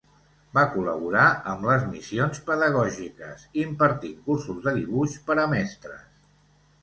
Va 0.57 0.61
col·laborar 0.75 1.25
amb 1.51 1.65
les 1.67 1.83
Missions 1.89 2.39
Pedagògiques 2.47 3.45
impartint 3.65 4.17
cursos 4.29 4.65
de 4.69 4.73
dibuix 4.81 5.19
per 5.29 5.37
a 5.43 5.47
mestres. 5.55 6.01